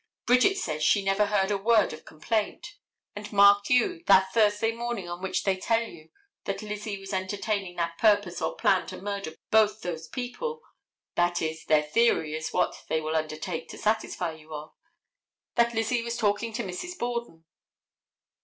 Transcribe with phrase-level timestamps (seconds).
[0.25, 2.73] Bridget says she never heard a word of complaint.
[3.15, 6.09] And mark you, that Thursday morning on which they tell you
[6.45, 11.83] that Lizzie was entertaining that purpose or plan to murder both those people—that is, their
[11.83, 16.97] theory is what they will undertake to satisfy you of—that Lizzie was talking to Mrs.
[16.97, 17.45] Borden.